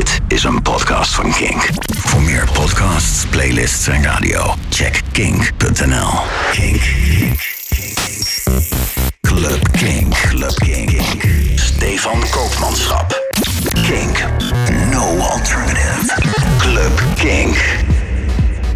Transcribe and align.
Dit 0.00 0.20
is 0.28 0.44
een 0.44 0.62
podcast 0.62 1.14
van 1.14 1.32
Kink. 1.32 1.68
Voor 1.98 2.22
meer 2.22 2.48
podcasts, 2.52 3.26
playlists 3.26 3.86
en 3.86 4.02
radio, 4.02 4.54
check 4.68 5.00
kink.nl. 5.12 6.10
Kink. 6.52 6.82
Club 9.20 9.70
Kink. 9.70 10.14
Club 10.14 10.54
Kink. 10.54 11.00
Stefan 11.54 12.20
Koopmanschap. 12.30 13.32
Kink. 13.72 14.24
No 14.90 15.18
alternative. 15.18 16.14
Club 16.58 17.02
Kink. 17.14 17.56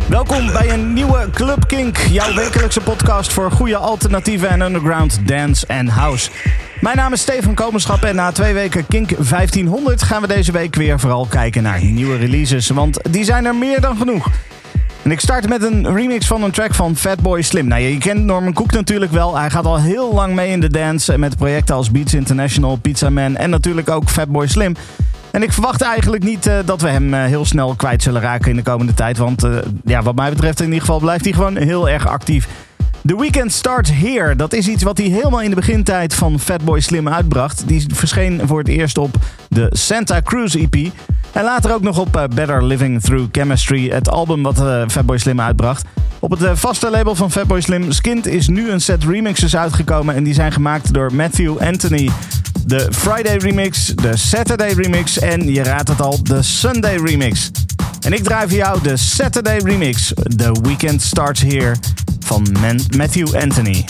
Welkom 0.09 0.53
bij 0.53 0.71
een 0.71 0.93
nieuwe 0.93 1.31
Club 1.31 1.67
Kink, 1.67 1.99
jouw 1.99 2.35
wekelijkse 2.35 2.81
podcast 2.81 3.33
voor 3.33 3.51
goede 3.51 3.77
alternatieven 3.77 4.49
en 4.49 4.61
underground 4.61 5.29
dance 5.29 5.67
en 5.67 5.89
house. 5.89 6.31
Mijn 6.81 6.97
naam 6.97 7.13
is 7.13 7.21
Steven 7.21 7.55
Komenschap 7.55 8.03
en 8.03 8.15
na 8.15 8.33
twee 8.33 8.55
weken 8.55 8.87
Kink 8.87 9.09
1500 9.09 10.03
gaan 10.03 10.21
we 10.21 10.29
deze 10.29 10.53
week 10.53 10.75
weer 10.75 11.01
vooral 11.01 11.27
kijken 11.27 11.63
naar 11.63 11.85
nieuwe 11.85 12.17
releases, 12.17 12.69
want 12.69 12.99
die 13.11 13.25
zijn 13.25 13.45
er 13.45 13.55
meer 13.55 13.81
dan 13.81 13.97
genoeg. 13.97 14.31
En 15.03 15.11
ik 15.11 15.21
start 15.21 15.49
met 15.49 15.63
een 15.63 15.95
remix 15.95 16.27
van 16.27 16.43
een 16.43 16.51
track 16.51 16.75
van 16.75 16.97
Fatboy 16.97 17.43
Slim. 17.43 17.67
Nou, 17.67 17.83
je 17.83 17.99
kent 17.99 18.25
Norman 18.25 18.53
Cook 18.53 18.73
natuurlijk 18.73 19.13
wel. 19.13 19.37
Hij 19.37 19.51
gaat 19.51 19.67
al 19.67 19.81
heel 19.81 20.15
lang 20.15 20.35
mee 20.35 20.51
in 20.51 20.61
de 20.61 20.71
dance 20.71 21.19
met 21.19 21.37
projecten 21.37 21.75
als 21.75 21.91
Beats 21.91 22.15
International, 22.15 22.77
Pizza 22.77 23.11
Man 23.11 23.37
en 23.37 23.51
natuurlijk 23.51 23.91
ook 23.91 24.09
Fatboy 24.09 24.47
Slim. 24.47 24.77
En 25.31 25.43
ik 25.43 25.53
verwacht 25.53 25.83
eigenlijk 25.83 26.23
niet 26.23 26.47
uh, 26.47 26.59
dat 26.65 26.81
we 26.81 26.89
hem 26.89 27.15
uh, 27.15 27.25
heel 27.25 27.45
snel 27.45 27.75
kwijt 27.75 28.03
zullen 28.03 28.21
raken 28.21 28.51
in 28.51 28.57
de 28.57 28.63
komende 28.63 28.95
tijd. 28.95 29.19
Want 29.19 29.45
uh, 29.45 29.57
ja, 29.85 30.03
wat 30.03 30.15
mij 30.15 30.31
betreft 30.31 30.59
in 30.61 30.65
ieder 30.65 30.81
geval 30.81 30.99
blijft 30.99 31.25
hij 31.25 31.33
gewoon 31.33 31.57
heel 31.57 31.89
erg 31.89 32.07
actief. 32.07 32.49
The 33.07 33.17
Weekend 33.17 33.53
Starts 33.53 33.91
Here. 33.91 34.37
Dat 34.37 34.53
is 34.53 34.69
iets 34.69 34.83
wat 34.83 34.99
hij 34.99 35.07
helemaal 35.07 35.41
in 35.41 35.51
de 35.51 35.57
begintijd 35.57 36.15
van 36.15 36.41
Fatboy 36.41 36.81
Slim 36.81 37.09
uitbracht. 37.09 37.69
Die 37.69 37.85
verscheen 37.93 38.41
voor 38.45 38.59
het 38.59 38.69
eerst 38.69 38.99
op 38.99 39.17
de 39.49 39.67
Santa 39.71 40.23
Cruz 40.23 40.55
EP. 40.55 40.75
En 41.33 41.45
later 41.45 41.75
ook 41.75 41.83
nog 41.83 41.99
op 41.99 42.13
Better 42.35 42.65
Living 42.65 43.03
Through 43.03 43.29
Chemistry, 43.33 43.89
het 43.89 44.11
album 44.11 44.43
wat 44.43 44.57
Fatboy 44.93 45.19
Slim 45.19 45.41
uitbracht. 45.41 45.85
Op 46.19 46.31
het 46.31 46.59
vaste 46.59 46.91
label 46.91 47.15
van 47.15 47.31
Fatboy 47.31 47.61
Slim, 47.61 47.93
Skint, 47.93 48.27
is 48.27 48.49
nu 48.49 48.71
een 48.71 48.81
set 48.81 49.05
remixes 49.05 49.57
uitgekomen. 49.57 50.15
En 50.15 50.25
die 50.25 50.35
zijn 50.35 50.53
gemaakt 50.53 50.95
door 50.95 51.15
Matthew 51.15 51.59
Anthony. 51.59 52.11
De 52.67 52.89
Friday 52.91 53.37
remix, 53.37 53.87
de 53.87 54.17
Saturday 54.17 54.73
remix 54.73 55.19
en 55.19 55.53
je 55.53 55.63
raadt 55.63 55.89
het 55.89 56.01
al, 56.01 56.23
de 56.23 56.43
Sunday 56.43 56.97
remix. 56.97 57.51
En 58.01 58.13
ik 58.13 58.23
draai 58.23 58.49
voor 58.49 58.59
jou 58.59 58.83
de 58.83 58.97
Saturday 58.97 59.59
remix. 59.59 60.13
The 60.37 60.53
Weekend 60.63 61.03
Starts 61.03 61.43
Here 61.43 61.75
van 62.25 62.47
Matthew 62.97 63.35
Anthony. 63.37 63.85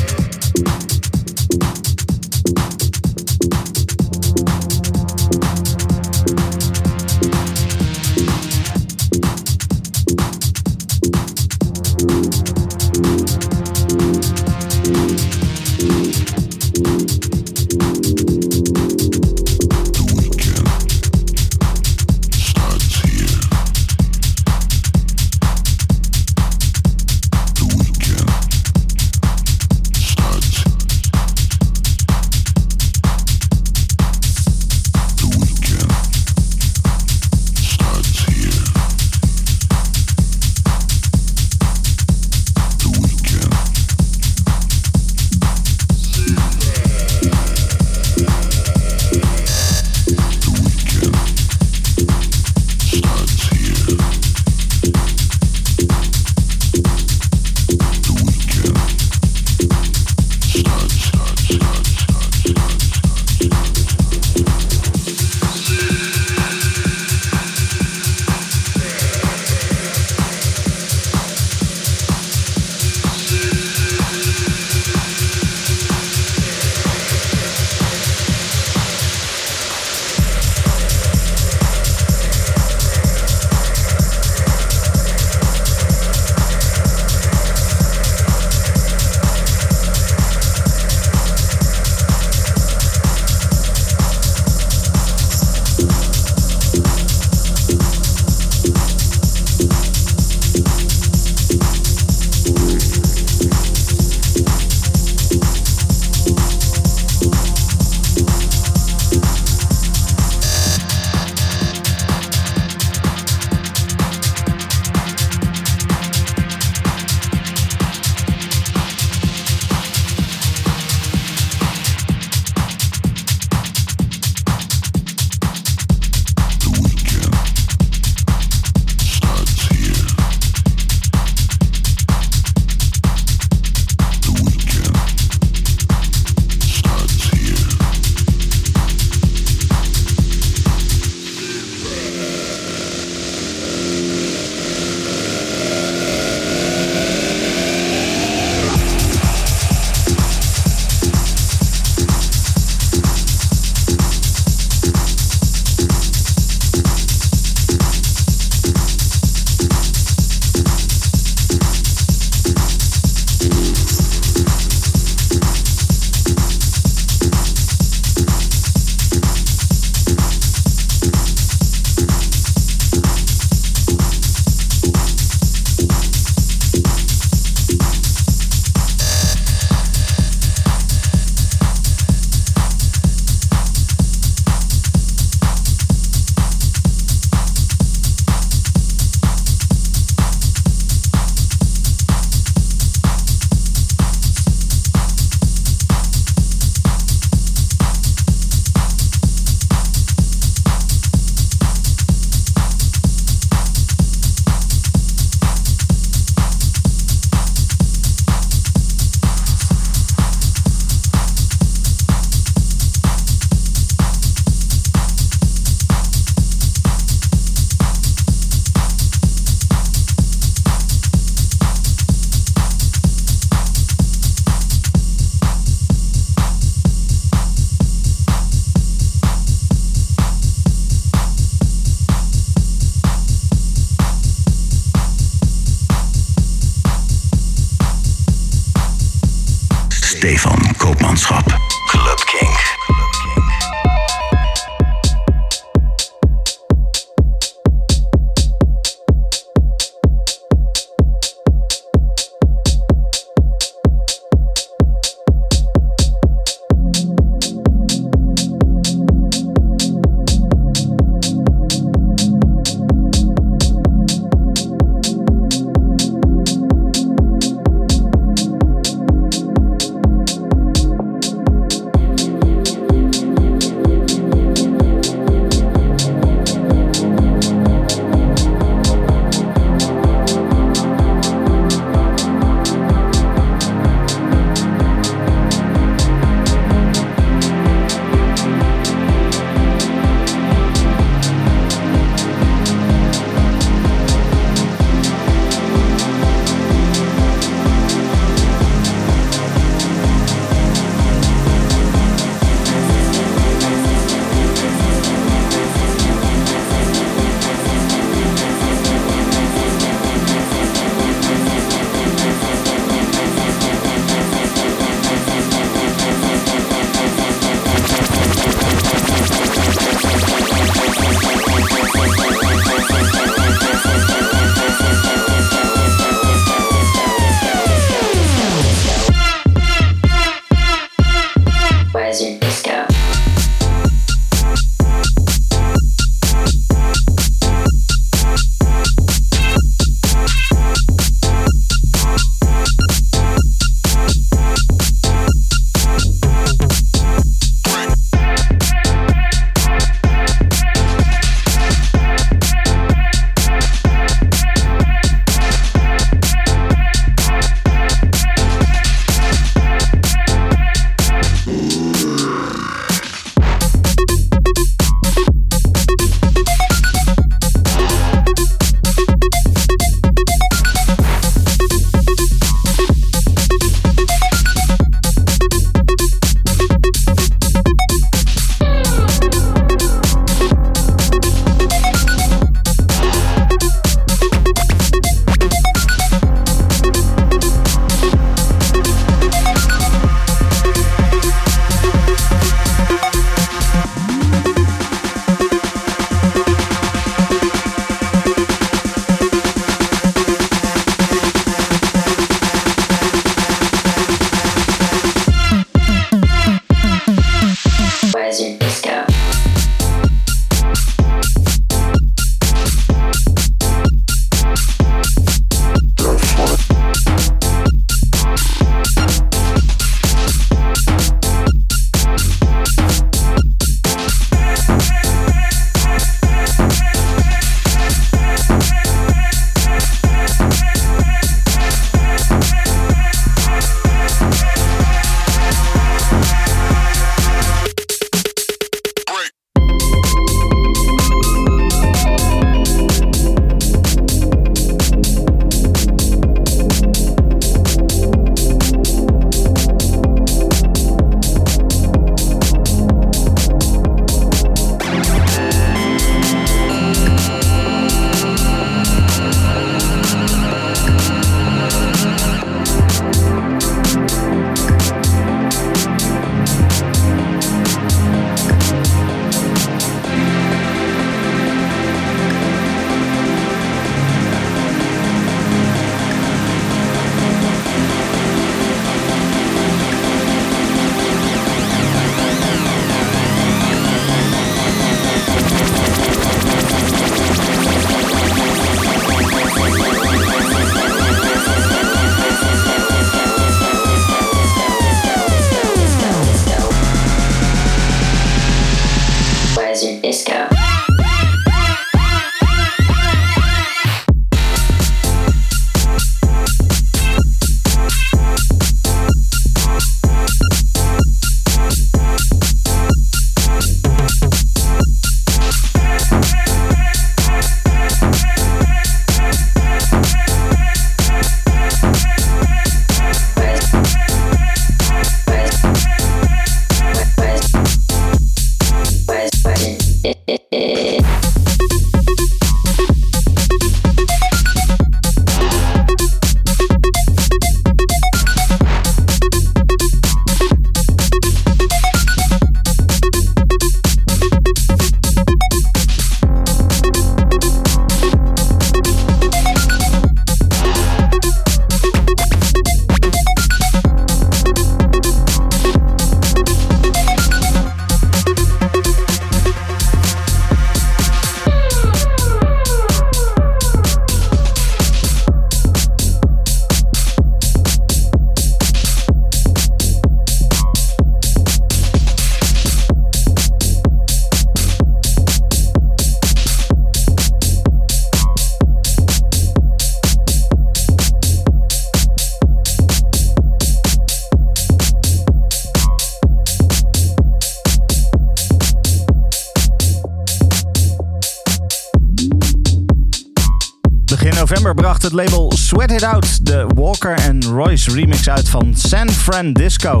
Sweat 595.84 596.02
It 596.02 596.08
Out 596.08 596.46
de 596.46 596.66
Walker 596.74 597.14
and 597.28 597.44
Royce 597.44 597.90
remix 597.90 598.28
uit 598.28 598.48
van 598.48 598.74
San 598.76 599.10
Fran 599.10 599.52
Disco. 599.52 600.00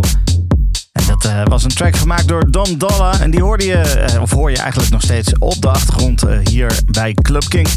En 0.92 1.06
dat 1.06 1.24
uh, 1.24 1.42
was 1.44 1.64
een 1.64 1.74
track 1.74 1.96
gemaakt 1.96 2.28
door 2.28 2.50
Don 2.50 2.78
Dolla. 2.78 3.20
En 3.20 3.30
die 3.30 3.42
hoorde 3.42 3.64
je, 3.64 4.06
uh, 4.14 4.22
of 4.22 4.30
hoor 4.30 4.50
je 4.50 4.58
eigenlijk 4.58 4.90
nog 4.90 5.02
steeds 5.02 5.38
op 5.38 5.60
de 5.60 5.68
achtergrond 5.68 6.24
uh, 6.24 6.38
hier 6.44 6.78
bij 6.86 7.14
Club 7.14 7.48
King. 7.48 7.68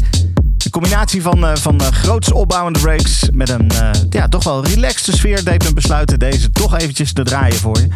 De 0.56 0.70
combinatie 0.70 1.22
van, 1.22 1.58
van 1.58 1.80
groots 1.82 2.32
opbouwende 2.32 2.80
breaks 2.80 3.28
met 3.32 3.48
een 3.48 3.70
ja, 4.10 4.28
toch 4.28 4.44
wel 4.44 4.64
relaxte 4.64 5.16
sfeer 5.16 5.44
deed 5.44 5.64
me 5.64 5.72
besluiten 5.72 6.18
deze 6.18 6.50
toch 6.50 6.78
eventjes 6.78 7.12
te 7.12 7.22
draaien 7.22 7.56
voor 7.56 7.78
je. 7.78 7.88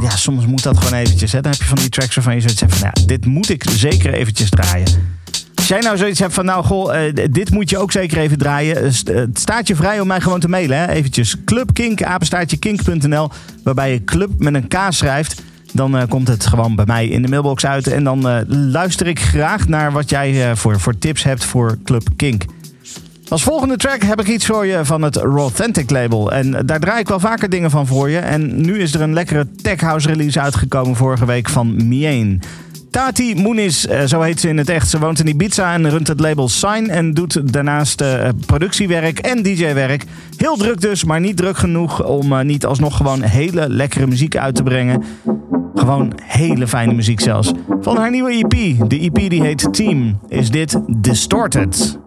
Ja, 0.00 0.16
soms 0.16 0.46
moet 0.46 0.62
dat 0.62 0.76
gewoon 0.76 0.98
eventjes. 0.98 1.30
Dan 1.30 1.42
heb 1.44 1.54
je 1.54 1.64
van 1.64 1.78
die 1.78 1.88
tracks 1.88 2.14
waarvan 2.14 2.34
je 2.34 2.40
zoiets 2.40 2.60
hebt 2.60 2.74
van... 2.74 2.90
Ja, 2.94 3.06
dit 3.06 3.26
moet 3.26 3.48
ik 3.48 3.64
zeker 3.70 4.12
eventjes 4.12 4.50
draaien. 4.50 5.17
Als 5.68 5.76
jij 5.76 5.86
nou 5.86 5.98
zoiets 5.98 6.18
hebt 6.18 6.34
van, 6.34 6.44
nou 6.44 6.64
goh, 6.64 6.94
uh, 6.94 7.26
dit 7.30 7.50
moet 7.50 7.70
je 7.70 7.78
ook 7.78 7.92
zeker 7.92 8.18
even 8.18 8.38
draaien. 8.38 8.84
Uh, 8.84 9.14
het 9.14 9.38
staat 9.38 9.68
je 9.68 9.76
vrij 9.76 10.00
om 10.00 10.06
mij 10.06 10.20
gewoon 10.20 10.40
te 10.40 10.48
mailen. 10.48 10.78
Hè? 10.78 10.88
Eventjes 10.88 11.36
clubkink, 11.44 12.02
apenstaartje 12.02 13.28
waarbij 13.62 13.92
je 13.92 14.04
club 14.04 14.30
met 14.38 14.54
een 14.54 14.68
K 14.68 14.76
schrijft. 14.88 15.42
Dan 15.72 16.08
komt 16.08 16.28
het 16.28 16.46
gewoon 16.46 16.76
bij 16.76 16.84
mij 16.86 17.08
in 17.08 17.22
de 17.22 17.28
mailbox 17.28 17.66
uit. 17.66 17.86
En 17.86 18.04
dan 18.04 18.44
luister 18.70 19.06
ik 19.06 19.20
graag 19.20 19.68
naar 19.68 19.92
wat 19.92 20.10
jij 20.10 20.56
voor, 20.56 20.80
voor 20.80 20.98
tips 20.98 21.22
hebt 21.22 21.44
voor 21.44 21.78
Club 21.84 22.08
Kink. 22.16 22.44
Als 23.28 23.42
volgende 23.42 23.76
track 23.76 24.02
heb 24.02 24.20
ik 24.20 24.28
iets 24.28 24.46
voor 24.46 24.66
je 24.66 24.84
van 24.84 25.02
het 25.02 25.16
Rawthentic 25.16 25.90
label. 25.90 26.32
En 26.32 26.66
daar 26.66 26.80
draai 26.80 27.00
ik 27.00 27.08
wel 27.08 27.20
vaker 27.20 27.48
dingen 27.48 27.70
van 27.70 27.86
voor 27.86 28.10
je. 28.10 28.18
En 28.18 28.60
nu 28.60 28.78
is 28.78 28.94
er 28.94 29.00
een 29.00 29.12
lekkere 29.12 29.46
tech 29.62 29.80
house 29.80 30.08
release 30.08 30.40
uitgekomen 30.40 30.96
vorige 30.96 31.26
week 31.26 31.48
van 31.48 31.88
Mien. 31.88 32.42
Tati 32.98 33.34
Moenis, 33.34 33.86
eh, 33.86 34.04
zo 34.04 34.20
heet 34.20 34.40
ze 34.40 34.48
in 34.48 34.58
het 34.58 34.68
echt. 34.68 34.88
Ze 34.88 34.98
woont 34.98 35.20
in 35.20 35.26
Ibiza 35.26 35.74
en 35.74 35.90
runt 35.90 36.08
het 36.08 36.20
label 36.20 36.48
Sign 36.48 36.88
en 36.90 37.14
doet 37.14 37.52
daarnaast 37.52 38.00
uh, 38.00 38.28
productiewerk 38.46 39.18
en 39.18 39.42
DJ-werk. 39.42 40.04
Heel 40.36 40.56
druk 40.56 40.80
dus, 40.80 41.04
maar 41.04 41.20
niet 41.20 41.36
druk 41.36 41.56
genoeg 41.56 42.04
om 42.04 42.32
uh, 42.32 42.40
niet 42.40 42.66
alsnog 42.66 42.96
gewoon 42.96 43.22
hele 43.22 43.68
lekkere 43.68 44.06
muziek 44.06 44.36
uit 44.36 44.54
te 44.54 44.62
brengen. 44.62 45.02
Gewoon 45.74 46.12
hele 46.22 46.66
fijne 46.66 46.92
muziek 46.92 47.20
zelfs. 47.20 47.52
Van 47.80 47.96
haar 47.96 48.10
nieuwe 48.10 48.30
EP, 48.30 48.88
de 48.88 48.98
EP 48.98 49.30
die 49.30 49.42
heet 49.42 49.68
Team, 49.72 50.18
is 50.28 50.50
dit 50.50 50.80
Distorted. 50.86 51.98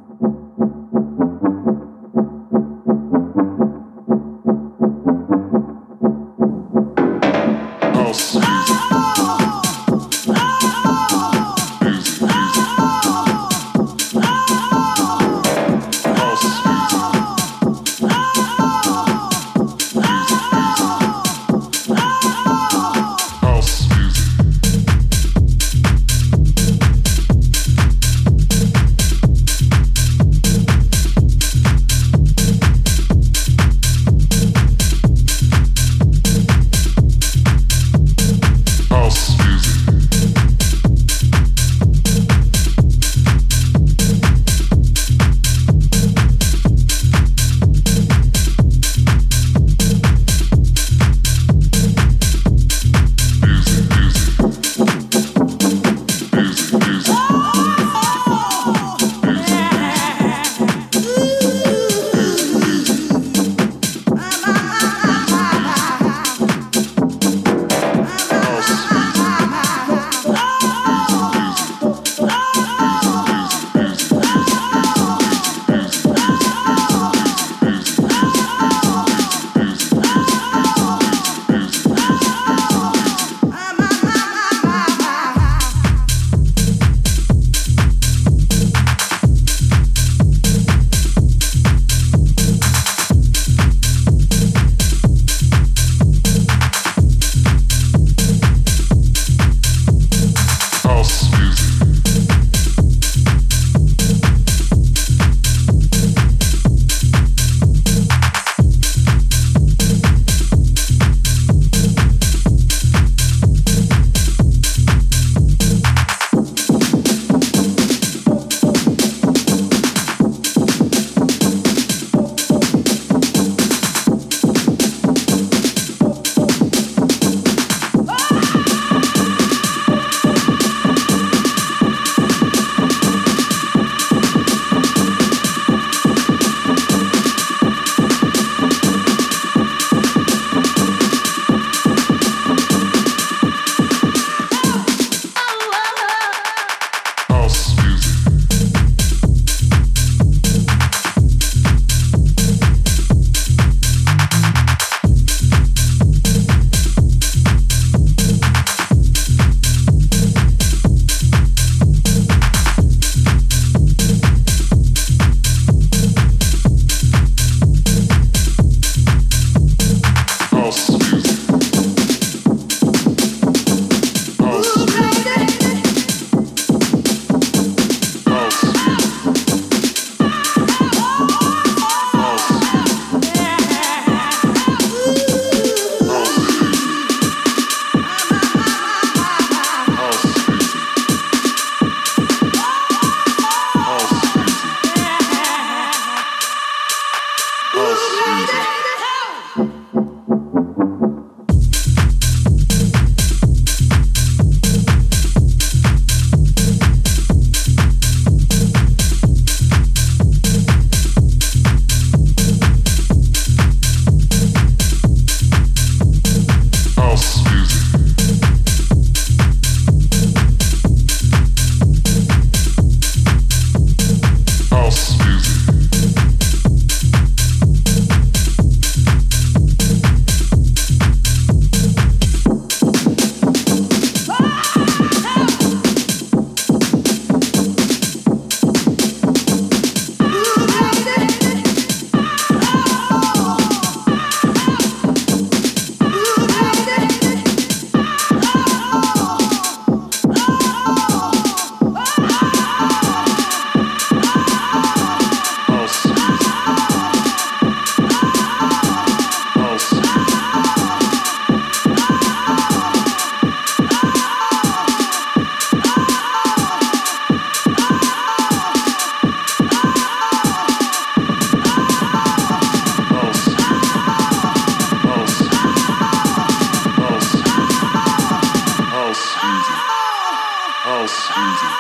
music. 281.38 281.76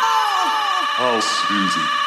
House 0.97 1.51
music. 1.51 2.00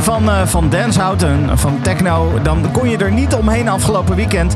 Van, 0.00 0.24
uh, 0.24 0.46
van 0.46 0.70
Dancehout 0.70 1.22
en 1.22 1.58
van 1.58 1.80
techno, 1.80 2.42
dan 2.42 2.70
kon 2.72 2.88
je 2.88 2.96
er 2.96 3.12
niet 3.12 3.34
omheen 3.34 3.68
afgelopen 3.68 4.16
weekend. 4.16 4.54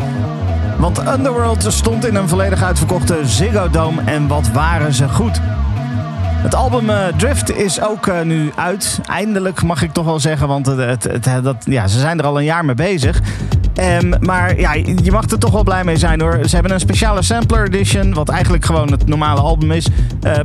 Want 0.79 1.09
Underworld 1.09 1.66
stond 1.68 2.07
in 2.07 2.14
een 2.14 2.29
volledig 2.29 2.62
uitverkochte 2.62 3.18
Ziggo 3.25 3.70
Dome 3.70 4.03
en 4.05 4.27
wat 4.27 4.51
waren 4.53 4.92
ze 4.92 5.09
goed. 5.09 5.40
Het 6.42 6.55
album 6.55 6.90
uh, 6.90 7.07
Drift 7.16 7.57
is 7.57 7.81
ook 7.81 8.07
uh, 8.07 8.20
nu 8.22 8.53
uit. 8.55 9.01
Eindelijk 9.07 9.62
mag 9.62 9.83
ik 9.83 9.92
toch 9.92 10.05
wel 10.05 10.20
zeggen, 10.20 10.49
want 10.49 10.66
het, 10.66 11.05
het, 11.05 11.29
dat, 11.42 11.57
ja, 11.64 11.87
ze 11.87 11.99
zijn 11.99 12.18
er 12.18 12.25
al 12.27 12.38
een 12.38 12.44
jaar 12.44 12.64
mee 12.64 12.75
bezig. 12.75 13.20
Um, 14.03 14.12
maar 14.20 14.61
ja, 14.61 14.72
je 14.75 15.12
mag 15.12 15.31
er 15.31 15.38
toch 15.38 15.53
wel 15.53 15.62
blij 15.62 15.85
mee 15.85 15.96
zijn 15.96 16.20
hoor. 16.20 16.38
Ze 16.44 16.55
hebben 16.55 16.72
een 16.72 16.81
speciale 16.81 17.22
sampler 17.22 17.66
edition, 17.66 18.14
wat 18.14 18.29
eigenlijk 18.29 18.64
gewoon 18.64 18.90
het 18.90 19.07
normale 19.07 19.40
album 19.40 19.70
is. 19.70 19.87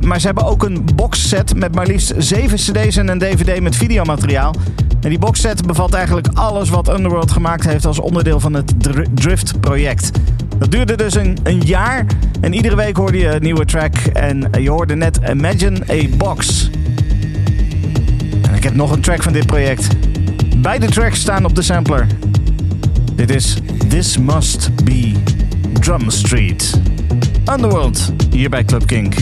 Maar 0.00 0.20
ze 0.20 0.26
hebben 0.26 0.44
ook 0.44 0.62
een 0.62 0.84
boxset 0.94 1.54
met 1.56 1.74
maar 1.74 1.86
liefst 1.86 2.14
7 2.18 2.56
cd's 2.56 2.96
en 2.96 3.08
een 3.08 3.18
dvd 3.18 3.60
met 3.60 3.76
videomateriaal. 3.76 4.54
En 5.02 5.08
die 5.08 5.18
boxset 5.18 5.66
bevat 5.66 5.94
eigenlijk 5.94 6.28
alles 6.34 6.68
wat 6.68 6.88
Underworld 6.88 7.30
gemaakt 7.30 7.64
heeft 7.64 7.86
als 7.86 7.98
onderdeel 7.98 8.40
van 8.40 8.54
het 8.54 8.72
Drift 9.14 9.60
project. 9.60 10.10
Dat 10.58 10.70
duurde 10.70 10.96
dus 10.96 11.14
een, 11.14 11.38
een 11.42 11.60
jaar 11.60 12.06
en 12.40 12.52
iedere 12.52 12.76
week 12.76 12.96
hoorde 12.96 13.18
je 13.18 13.28
een 13.28 13.42
nieuwe 13.42 13.64
track. 13.64 13.94
En 13.96 14.50
je 14.60 14.70
hoorde 14.70 14.94
net 14.94 15.20
Imagine 15.30 15.80
a 15.90 16.16
Box. 16.16 16.70
En 18.42 18.54
ik 18.54 18.62
heb 18.62 18.74
nog 18.74 18.90
een 18.90 19.00
track 19.00 19.22
van 19.22 19.32
dit 19.32 19.46
project. 19.46 19.86
Beide 20.56 20.86
tracks 20.86 21.20
staan 21.20 21.44
op 21.44 21.54
de 21.54 21.62
sampler. 21.62 22.06
Dit 23.14 23.30
is 23.30 23.56
This 23.88 24.18
Must 24.18 24.84
Be 24.84 25.12
Drum 25.72 26.10
Street. 26.10 26.80
Underworld, 27.52 28.12
hier 28.30 28.50
bij 28.50 28.64
Club. 28.64 28.86
Kink. 28.86 29.14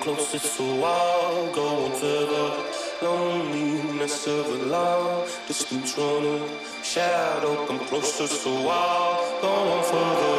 closest 0.00 0.56
for 0.56 0.62
a 0.62 0.80
while, 0.80 1.52
going 1.52 1.92
for 1.92 2.06
the 2.32 2.46
loneliness 3.02 4.26
of 4.26 4.46
a 4.46 4.64
long 4.66 5.26
distance 5.46 5.96
runner. 5.98 6.40
Shadow, 6.82 7.66
come 7.66 7.78
closest 7.80 8.42
for 8.42 8.48
a 8.48 8.62
while, 8.62 9.20
going 9.42 9.84
for 9.90 10.10
the 10.22 10.34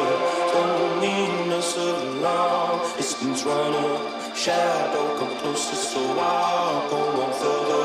loneliness 0.54 1.76
of 1.76 1.96
a 2.02 2.10
long 2.26 2.80
distance 2.96 3.44
runner. 3.44 4.34
Shadow, 4.34 5.18
come 5.18 5.36
closest 5.38 5.94
for 5.94 6.00
a 6.00 6.16
while, 6.18 6.90
going 6.90 7.32
for 7.40 7.58
the 7.70 7.82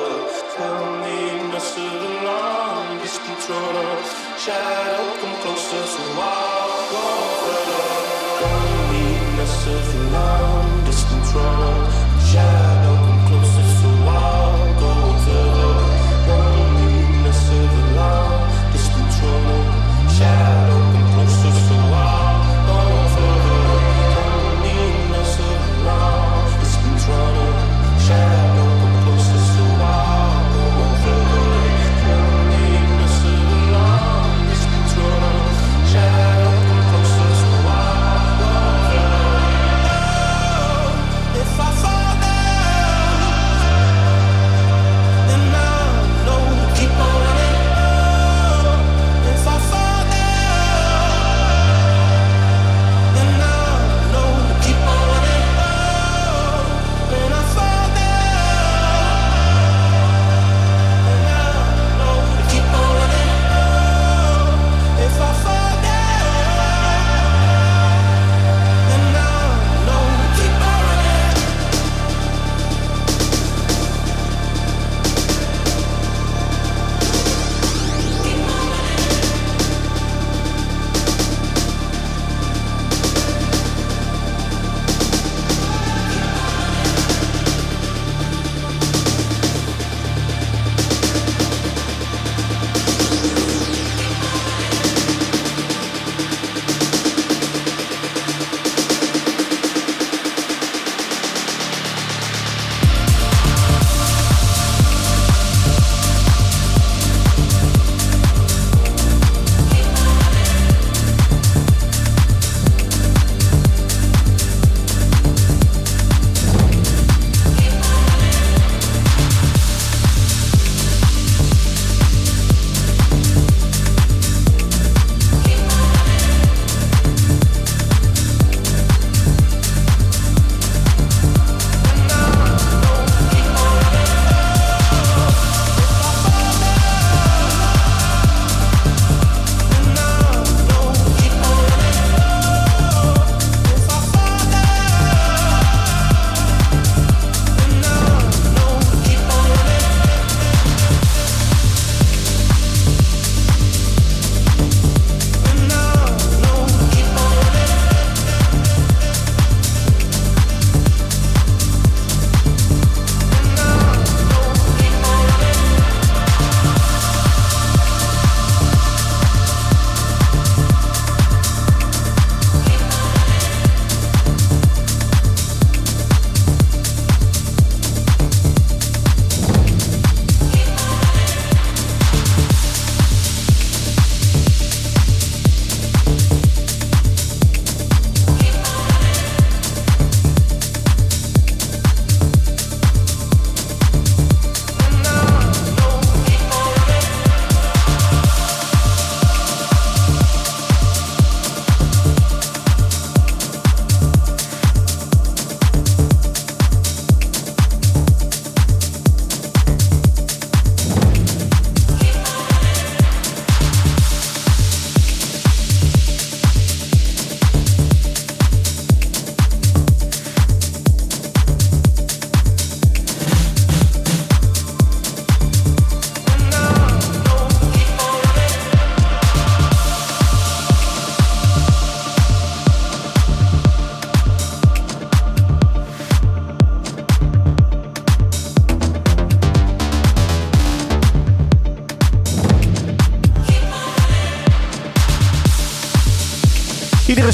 loneliness 0.60 1.78
of 1.78 1.94
a 2.10 2.26
long 2.26 2.98
distance 3.00 3.50
runner. 3.50 3.90
Shadow, 4.38 5.06
come 5.22 5.36
closest 5.42 5.98
to 5.98 6.04
a 6.04 6.16
going 6.92 7.34
for 7.42 8.72
the 8.72 8.77
Loneliness 9.48 9.68
of 9.68 9.96
a 9.96 10.10
long 10.12 10.84
distance 10.84 11.34
runner. 11.34 11.90
Shadow 12.20 13.17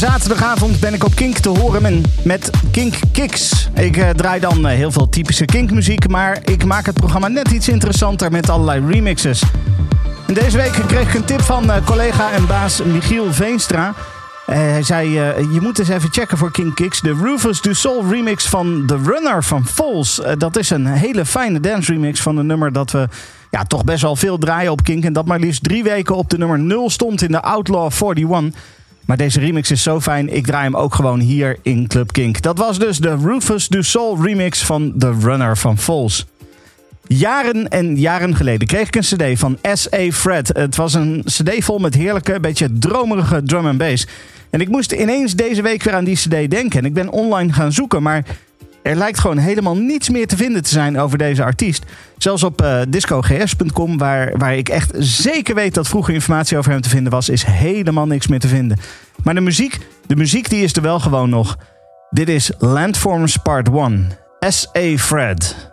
zaterdagavond 0.09 0.79
ben 0.79 0.93
ik 0.93 1.03
op 1.03 1.15
Kink 1.15 1.37
te 1.37 1.49
horen 1.49 2.03
met 2.23 2.49
Kink 2.71 2.93
Kicks. 3.11 3.69
Ik 3.73 3.97
eh, 3.97 4.09
draai 4.09 4.39
dan 4.39 4.67
eh, 4.67 4.75
heel 4.75 4.91
veel 4.91 5.09
typische 5.09 5.45
Kink-muziek, 5.45 6.07
maar 6.07 6.37
ik 6.45 6.65
maak 6.65 6.85
het 6.85 6.95
programma 6.95 7.27
net 7.27 7.51
iets 7.51 7.67
interessanter 7.67 8.31
met 8.31 8.49
allerlei 8.49 8.85
remixes. 8.87 9.43
Deze 10.33 10.57
week 10.57 10.71
kreeg 10.87 11.07
ik 11.07 11.13
een 11.13 11.23
tip 11.23 11.41
van 11.41 11.71
eh, 11.71 11.85
collega 11.85 12.31
en 12.31 12.47
baas 12.47 12.83
Michiel 12.83 13.33
Veenstra. 13.33 13.93
Hij 14.45 14.83
zei, 14.83 15.09
je 15.53 15.59
moet 15.61 15.79
eens 15.79 15.89
even 15.89 16.09
checken 16.11 16.37
voor 16.37 16.51
King 16.51 16.73
Kicks. 16.73 17.01
De 17.01 17.13
Rufus 17.21 17.61
Du 17.61 17.73
Sol 17.73 18.09
remix 18.09 18.45
van 18.47 18.83
The 18.85 18.97
Runner 19.03 19.43
van 19.43 19.65
Falls. 19.65 20.21
Dat 20.37 20.57
is 20.57 20.69
een 20.69 20.85
hele 20.85 21.25
fijne 21.25 21.59
dance 21.59 21.91
remix 21.91 22.21
van 22.21 22.37
een 22.37 22.45
nummer 22.45 22.71
dat 22.71 22.91
we 22.91 23.07
ja, 23.49 23.63
toch 23.63 23.83
best 23.83 24.01
wel 24.01 24.15
veel 24.15 24.37
draaien 24.37 24.71
op 24.71 24.83
Kink. 24.83 25.03
En 25.03 25.13
dat 25.13 25.25
maar 25.25 25.39
liefst 25.39 25.63
drie 25.63 25.83
weken 25.83 26.15
op 26.15 26.29
de 26.29 26.37
nummer 26.37 26.59
0 26.59 26.89
stond 26.89 27.21
in 27.21 27.31
de 27.31 27.41
Outlaw 27.41 27.91
41. 27.91 28.61
Maar 29.05 29.17
deze 29.17 29.39
remix 29.39 29.71
is 29.71 29.83
zo 29.83 30.01
fijn, 30.01 30.33
ik 30.33 30.45
draai 30.45 30.63
hem 30.63 30.75
ook 30.75 30.95
gewoon 30.95 31.19
hier 31.19 31.57
in 31.61 31.87
Club 31.87 32.11
Kink. 32.11 32.41
Dat 32.41 32.57
was 32.57 32.79
dus 32.79 32.97
de 32.97 33.17
Rufus 33.17 33.67
Du 33.67 33.83
Sol 33.83 34.23
remix 34.23 34.63
van 34.63 34.93
The 34.97 35.13
Runner 35.21 35.57
van 35.57 35.77
Falls. 35.77 36.25
Jaren 37.07 37.69
en 37.69 37.99
jaren 37.99 38.35
geleden 38.35 38.67
kreeg 38.67 38.87
ik 38.87 38.95
een 38.95 39.01
cd 39.01 39.39
van 39.39 39.57
S.A. 39.73 40.11
Fred. 40.11 40.47
Het 40.47 40.75
was 40.75 40.93
een 40.93 41.23
cd 41.25 41.63
vol 41.63 41.79
met 41.79 41.93
heerlijke, 41.93 42.39
beetje 42.39 42.77
dromerige 42.79 43.43
drum 43.43 43.67
en 43.67 43.77
bass. 43.77 44.07
En 44.49 44.61
ik 44.61 44.69
moest 44.69 44.91
ineens 44.91 45.35
deze 45.35 45.61
week 45.61 45.83
weer 45.83 45.93
aan 45.93 46.03
die 46.03 46.15
cd 46.15 46.49
denken. 46.49 46.79
En 46.79 46.85
ik 46.85 46.93
ben 46.93 47.09
online 47.09 47.53
gaan 47.53 47.71
zoeken, 47.71 48.03
maar 48.03 48.23
er 48.83 48.95
lijkt 48.95 49.19
gewoon 49.19 49.37
helemaal 49.37 49.77
niets 49.77 50.09
meer 50.09 50.27
te 50.27 50.37
vinden 50.37 50.63
te 50.63 50.69
zijn 50.69 50.99
over 50.99 51.17
deze 51.17 51.43
artiest. 51.43 51.85
Zelfs 52.17 52.43
op 52.43 52.61
eh, 52.61 52.81
discogs.com, 52.87 53.97
waar, 53.97 54.37
waar 54.37 54.55
ik 54.55 54.69
echt 54.69 54.91
zeker 54.97 55.55
weet 55.55 55.73
dat 55.73 55.87
vroeger 55.87 56.13
informatie 56.13 56.57
over 56.57 56.71
hem 56.71 56.81
te 56.81 56.89
vinden 56.89 57.11
was, 57.11 57.29
is 57.29 57.43
helemaal 57.43 58.07
niks 58.07 58.27
meer 58.27 58.39
te 58.39 58.47
vinden. 58.47 58.77
Maar 59.23 59.33
de 59.33 59.41
muziek, 59.41 59.79
de 60.07 60.15
muziek 60.15 60.49
die 60.49 60.63
is 60.63 60.75
er 60.75 60.81
wel 60.81 60.99
gewoon 60.99 61.29
nog. 61.29 61.57
Dit 62.09 62.29
is 62.29 62.51
Landforms 62.57 63.37
Part 63.37 63.69
1. 63.69 64.11
S.A. 64.39 64.97
Fred. 64.97 65.72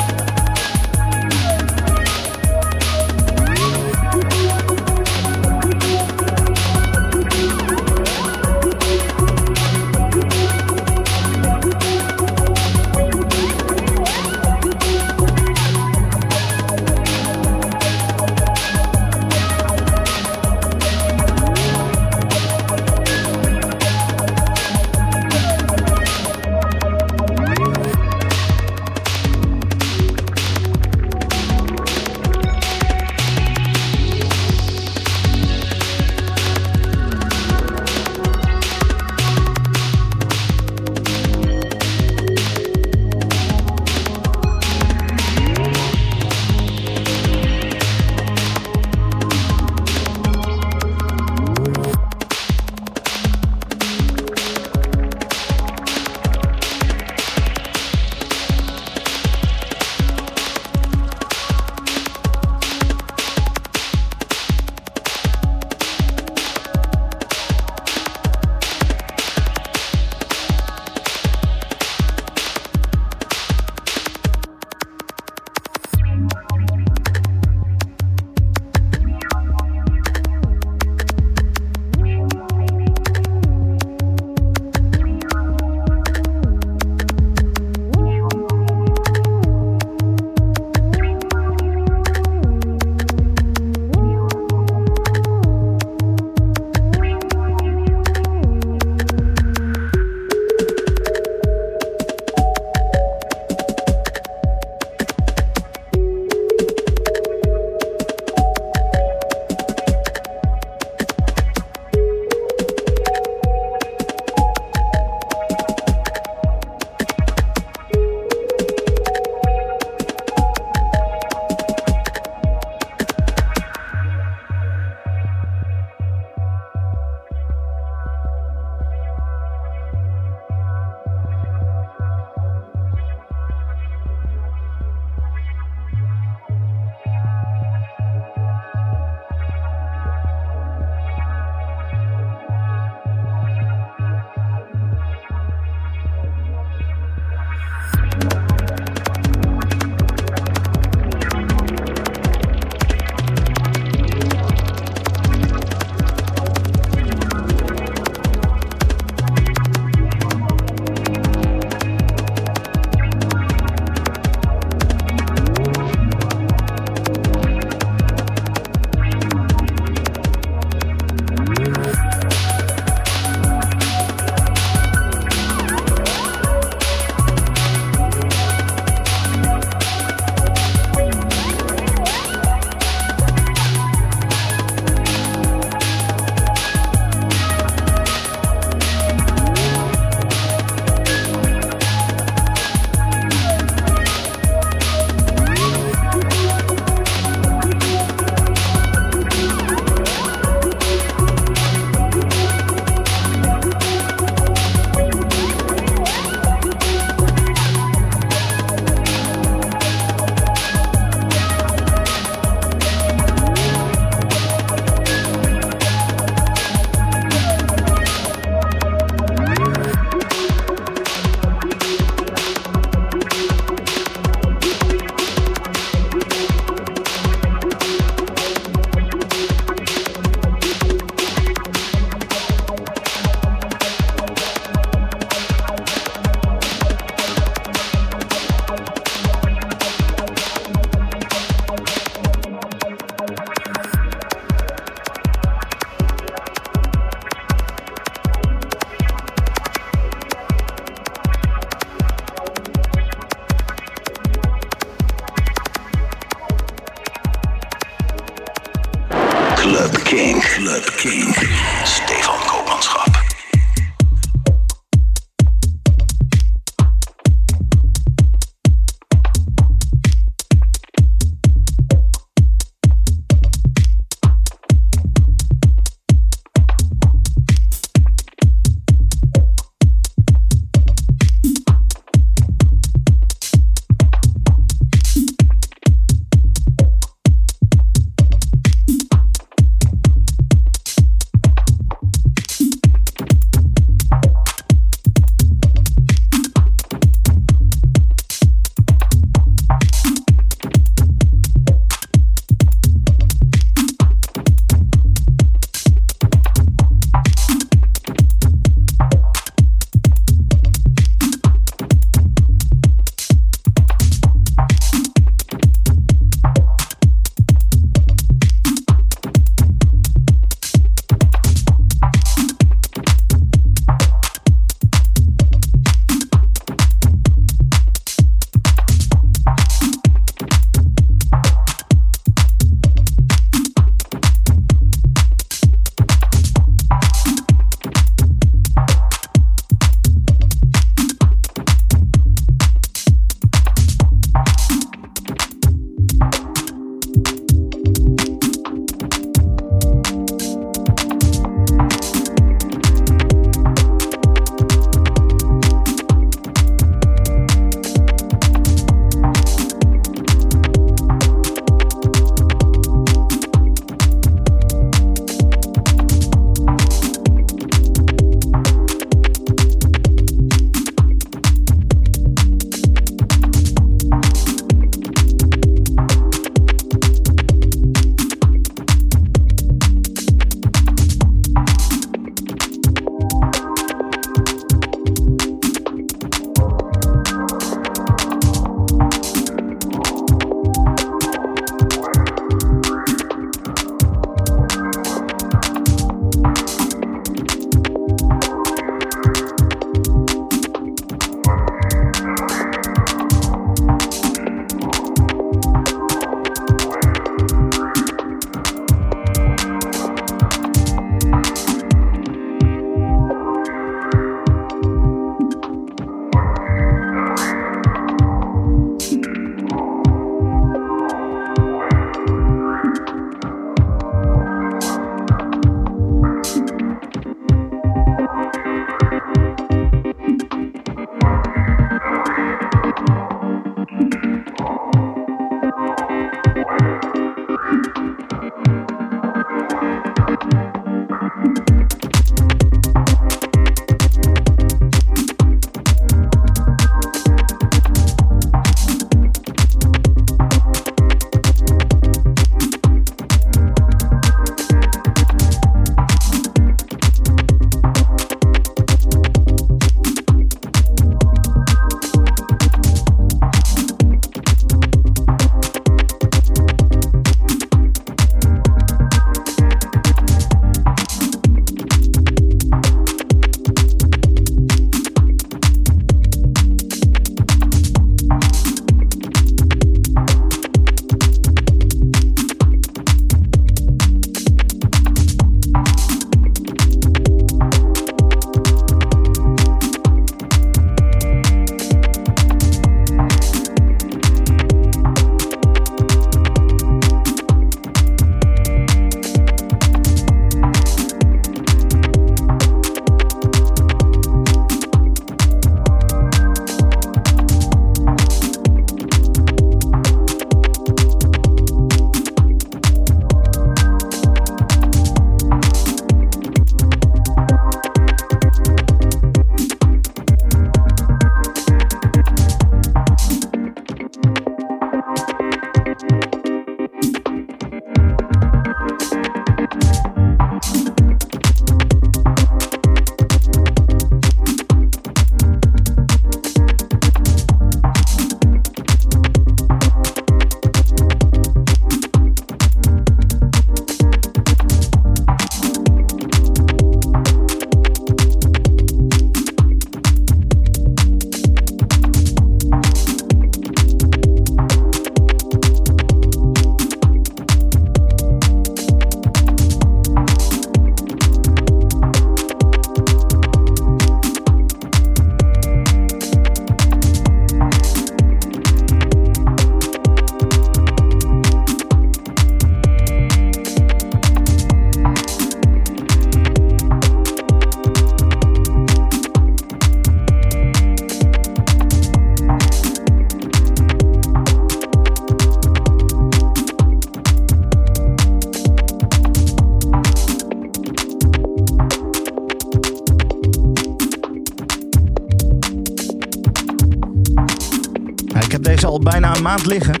al 598.88 598.98
bijna 598.98 599.36
een 599.36 599.42
maand 599.42 599.66
liggen. 599.66 600.00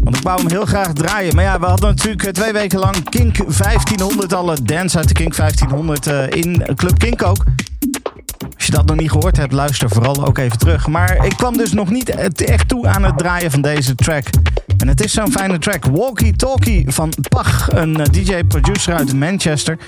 Want 0.00 0.16
ik 0.16 0.22
wou 0.22 0.40
hem 0.40 0.50
heel 0.50 0.64
graag 0.64 0.92
draaien. 0.92 1.34
Maar 1.34 1.44
ja, 1.44 1.60
we 1.60 1.66
hadden 1.66 1.88
natuurlijk 1.88 2.24
eh, 2.24 2.30
twee 2.30 2.52
weken 2.52 2.78
lang 2.78 3.08
Kink 3.08 3.36
1500, 3.36 4.32
alle 4.32 4.62
dance 4.62 4.98
uit 4.98 5.08
de 5.08 5.14
Kink 5.14 5.36
1500 5.36 6.06
uh, 6.06 6.30
in 6.30 6.62
Club 6.74 6.98
Kink 6.98 7.22
ook. 7.22 7.44
Als 8.54 8.66
je 8.66 8.72
dat 8.72 8.86
nog 8.86 8.96
niet 8.96 9.10
gehoord 9.10 9.36
hebt, 9.36 9.52
luister 9.52 9.88
vooral 9.88 10.26
ook 10.26 10.38
even 10.38 10.58
terug. 10.58 10.86
Maar 10.86 11.26
ik 11.26 11.36
kwam 11.36 11.56
dus 11.56 11.72
nog 11.72 11.90
niet 11.90 12.08
echt 12.44 12.68
toe 12.68 12.88
aan 12.88 13.04
het 13.04 13.18
draaien 13.18 13.50
van 13.50 13.62
deze 13.62 13.94
track. 13.94 14.24
En 14.76 14.88
het 14.88 15.04
is 15.04 15.12
zo'n 15.12 15.32
fijne 15.32 15.58
track. 15.58 15.84
Walkie 15.84 16.36
Talkie 16.36 16.84
van 16.88 17.12
Pach, 17.28 17.68
een 17.72 18.00
eh, 18.00 18.06
DJ-producer 18.12 18.94
uit 18.94 19.14
Manchester. 19.14 19.78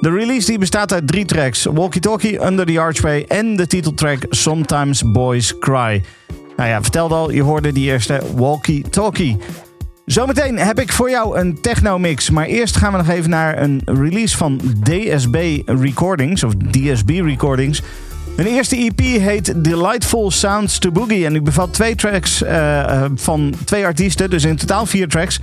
De 0.00 0.10
release 0.10 0.46
die 0.46 0.58
bestaat 0.58 0.92
uit 0.92 1.06
drie 1.06 1.24
tracks. 1.24 1.64
Walkie 1.64 2.00
Talkie, 2.00 2.44
Under 2.44 2.66
the 2.66 2.80
Archway 2.80 3.24
en 3.28 3.56
de 3.56 3.66
titeltrack 3.66 4.26
Sometimes 4.28 5.02
Boys 5.12 5.58
Cry. 5.58 6.02
Nou 6.60 6.72
ja, 6.72 6.82
vertelde 6.82 7.14
al, 7.14 7.30
je 7.30 7.42
hoorde 7.42 7.72
die 7.72 7.84
eerste 7.84 8.20
Walkie 8.34 8.88
Talkie. 8.88 9.36
Zometeen 10.04 10.58
heb 10.58 10.80
ik 10.80 10.92
voor 10.92 11.10
jou 11.10 11.38
een 11.38 11.60
techno-mix. 11.60 12.30
Maar 12.30 12.46
eerst 12.46 12.76
gaan 12.76 12.92
we 12.92 12.98
nog 12.98 13.08
even 13.08 13.30
naar 13.30 13.62
een 13.62 13.82
release 13.84 14.36
van 14.36 14.60
DSB 14.82 15.62
Recordings, 15.64 16.44
of 16.44 16.52
DSB 16.54 17.10
Recordings. 17.10 17.82
Een 18.36 18.46
eerste 18.46 18.76
EP 18.76 19.00
heet 19.00 19.64
Delightful 19.64 20.30
Sounds 20.30 20.78
to 20.78 20.90
Boogie. 20.90 21.26
En 21.26 21.34
ik 21.34 21.44
bevat 21.44 21.72
twee 21.72 21.94
tracks 21.94 22.42
uh, 22.42 23.04
van 23.14 23.54
twee 23.64 23.84
artiesten, 23.84 24.30
dus 24.30 24.44
in 24.44 24.56
totaal 24.56 24.86
vier 24.86 25.08
tracks. 25.08 25.40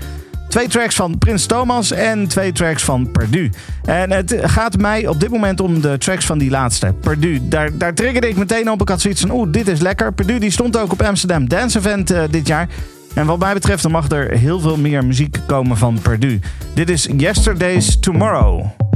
Twee 0.48 0.68
tracks 0.68 0.96
van 0.96 1.18
Prins 1.18 1.46
Thomas 1.46 1.92
en 1.92 2.28
twee 2.28 2.52
tracks 2.52 2.84
van 2.84 3.12
Perdu. 3.12 3.52
En 3.86 4.12
het 4.12 4.36
gaat 4.42 4.78
mij 4.78 5.08
op 5.08 5.20
dit 5.20 5.30
moment 5.30 5.60
om 5.60 5.82
de 5.82 5.98
tracks 5.98 6.26
van 6.26 6.38
die 6.38 6.50
laatste. 6.50 6.94
Perdu, 7.02 7.40
daar, 7.42 7.78
daar 7.78 7.94
triggerde 7.94 8.30
ik 8.30 8.36
meteen 8.38 8.72
op. 8.72 8.82
Ik 8.82 8.90
had 8.90 9.02
zoiets 9.02 9.22
van, 9.22 9.32
oeh, 9.32 9.48
dit 9.52 9.68
is 9.68 9.80
lekker. 9.80 10.14
Perdu 10.14 10.40
die 10.40 10.52
stond 10.52 10.78
ook 10.78 10.92
op 10.92 11.02
Amsterdam 11.02 11.50
Dance 11.50 11.78
Event 11.78 12.12
uh, 12.12 12.24
dit 12.30 12.48
jaar. 12.48 12.68
En 13.14 13.26
wat 13.26 13.40
mij 13.40 13.54
betreft 13.54 13.84
dan 13.84 13.92
mag 13.92 14.10
er 14.10 14.38
heel 14.38 14.60
veel 14.60 14.78
meer 14.78 15.06
muziek 15.06 15.38
komen 15.46 15.78
van 15.78 16.00
Perdu. 16.02 16.40
Dit 16.74 16.90
is 16.90 17.08
Yesterday's 17.18 18.00
Tomorrow. 18.00 18.87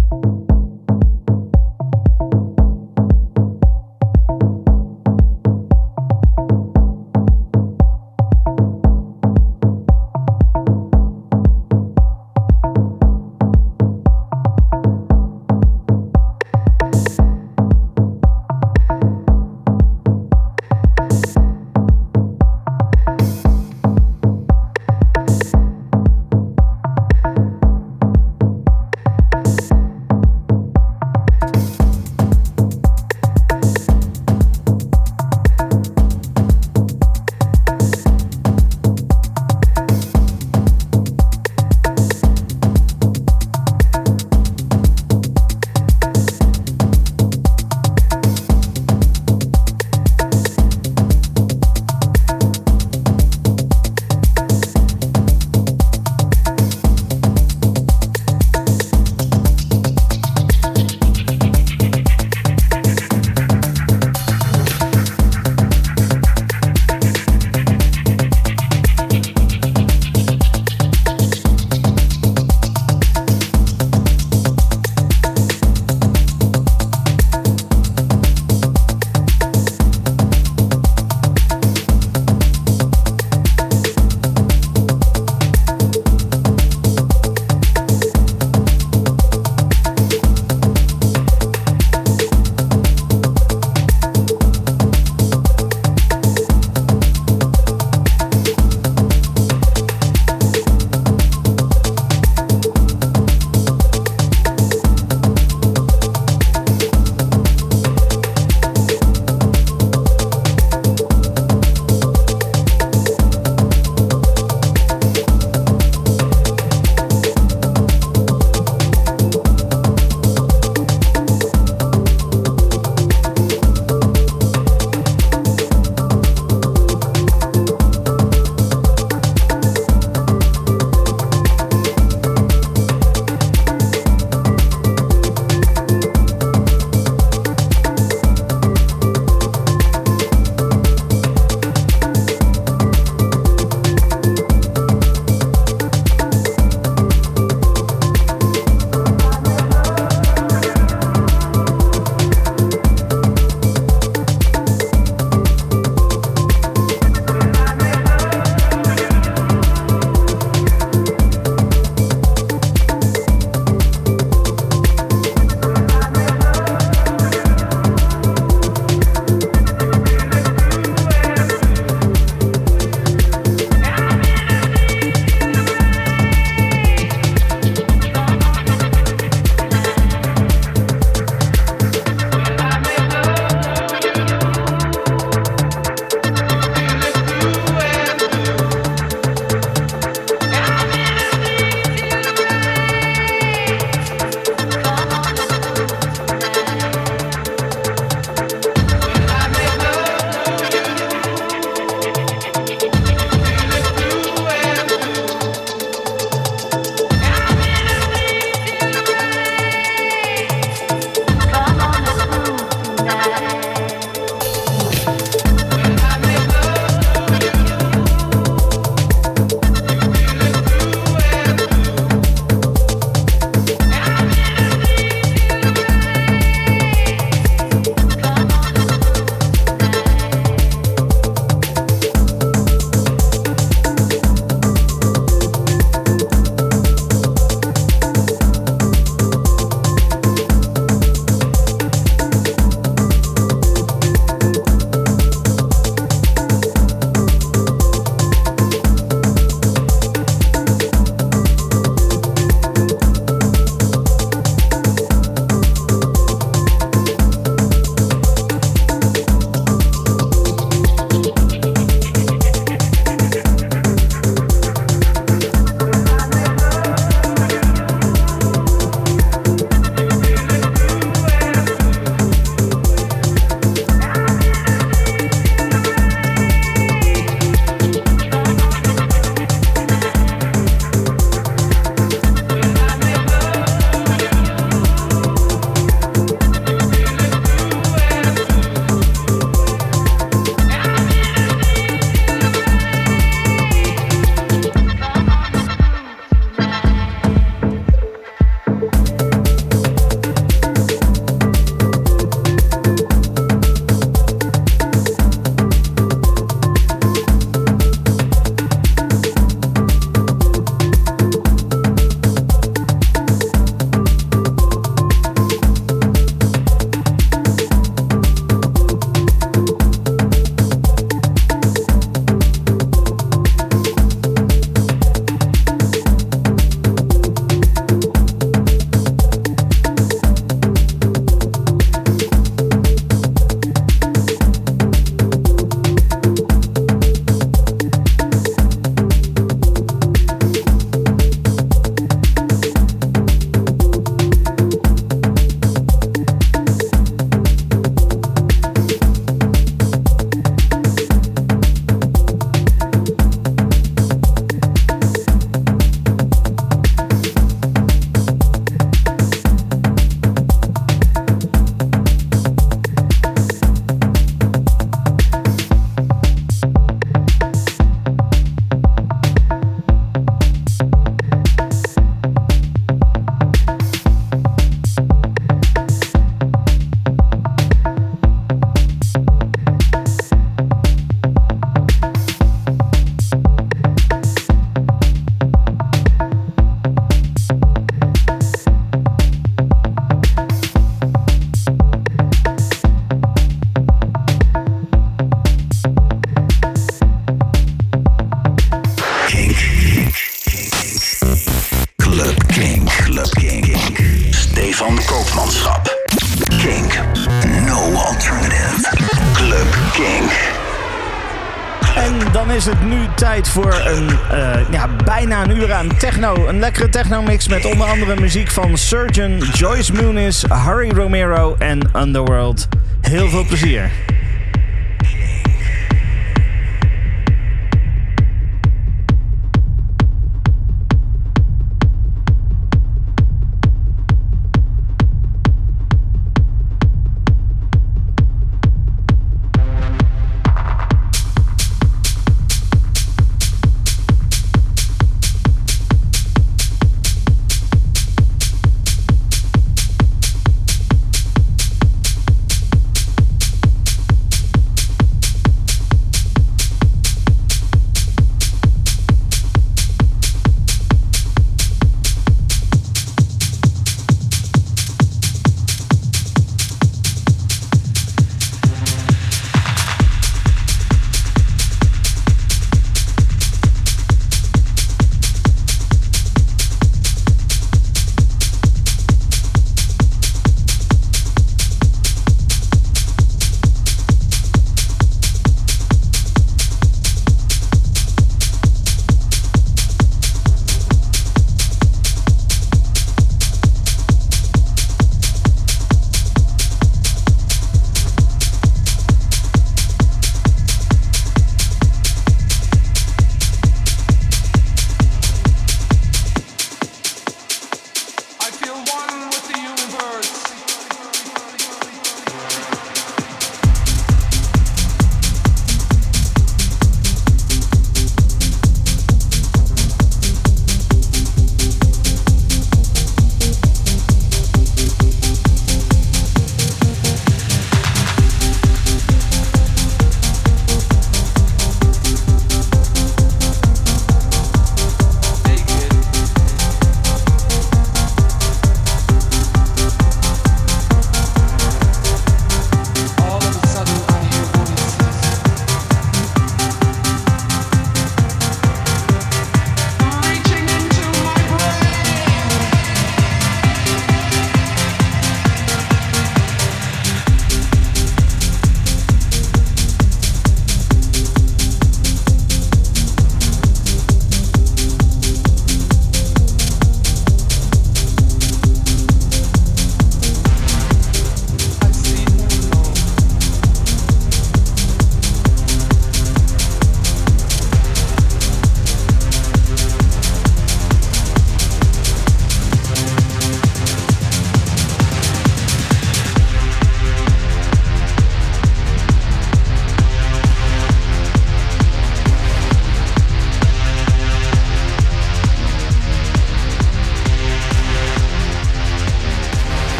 Met 417.52 417.66
onder 417.66 417.88
andere 417.88 418.20
muziek 418.20 418.52
van 418.52 418.78
Surgeon, 418.78 419.38
Joyce 419.54 419.94
Muniz, 419.94 420.44
Harry 420.48 420.90
Romero 420.90 421.56
en 421.60 421.80
Underworld. 421.96 422.68
Heel 423.02 423.30
veel 423.30 423.46
plezier. 423.46 423.92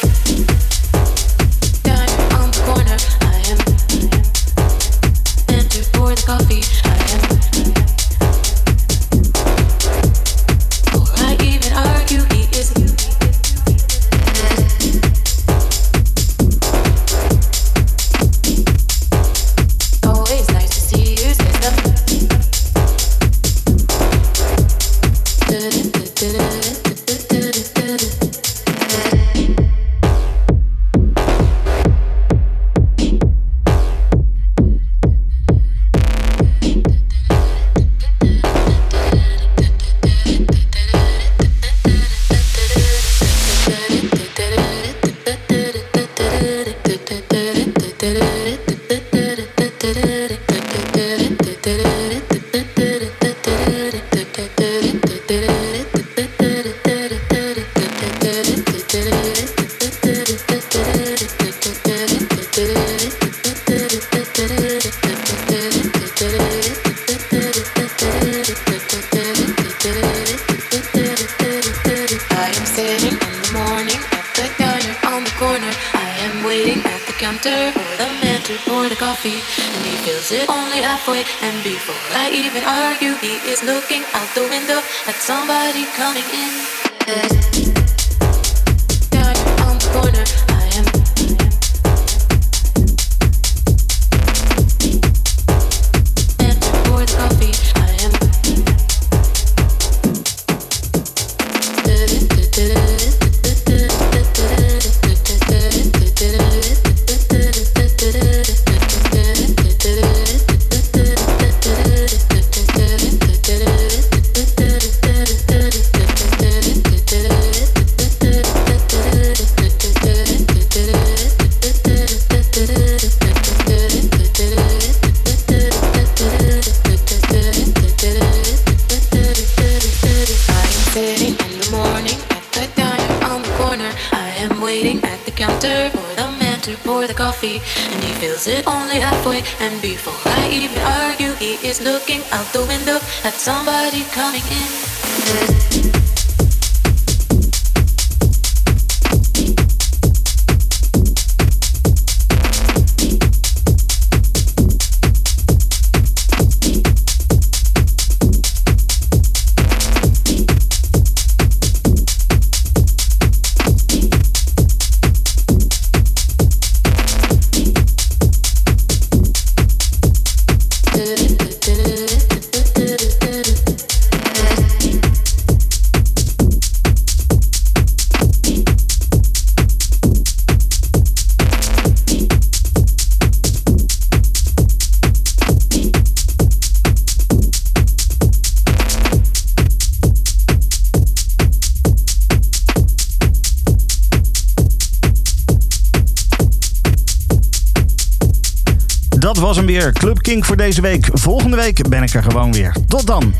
Voor 200.39 200.57
deze 200.57 200.81
week. 200.81 201.09
Volgende 201.13 201.55
week 201.55 201.89
ben 201.89 202.03
ik 202.03 202.13
er 202.13 202.23
gewoon 202.23 202.51
weer. 202.53 202.75
Tot 202.87 203.07
dan. 203.07 203.33